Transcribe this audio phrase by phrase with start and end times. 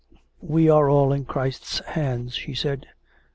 [0.41, 2.87] we are all in Christ's hands^" she said.